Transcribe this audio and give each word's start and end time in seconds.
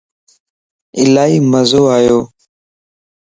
الائي 1.03 1.37
مزو 1.51 1.83
آيوو 1.95 2.21